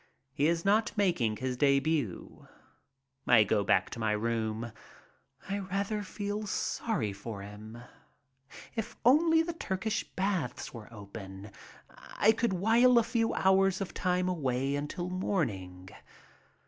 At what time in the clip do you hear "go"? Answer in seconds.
3.43-3.63